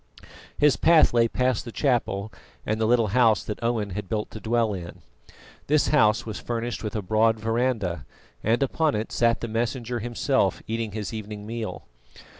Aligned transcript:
His 0.57 0.77
path 0.77 1.13
lay 1.13 1.27
past 1.27 1.63
the 1.63 1.71
chapel 1.71 2.33
and 2.65 2.81
the 2.81 2.87
little 2.87 3.09
house 3.09 3.43
that 3.43 3.61
Owen 3.63 3.91
had 3.91 4.09
built 4.09 4.31
to 4.31 4.39
dwell 4.39 4.73
in. 4.73 5.03
This 5.67 5.89
house 5.89 6.25
was 6.25 6.39
furnished 6.39 6.83
with 6.83 6.95
a 6.95 7.03
broad 7.03 7.39
verandah, 7.39 8.07
and 8.43 8.63
upon 8.63 8.95
it 8.95 9.11
sat 9.11 9.41
the 9.41 9.47
Messenger 9.47 9.99
himself, 9.99 10.63
eating 10.67 10.93
his 10.93 11.13
evening 11.13 11.45
meal. 11.45 11.83